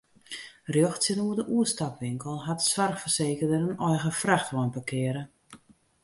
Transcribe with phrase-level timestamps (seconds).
[0.73, 5.23] Rjocht tsjinoer de oerstapwinkel hat de soarchfersekerder in eigen frachtwein parkearre.